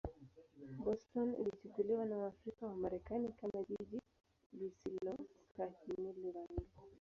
Boston 0.85 1.35
ilichukuliwa 1.41 2.05
na 2.05 2.17
Waafrika-Wamarekani 2.17 3.29
kama 3.33 3.63
jiji 3.63 4.01
lisilostahimili 4.53 6.31
rangi. 6.31 6.65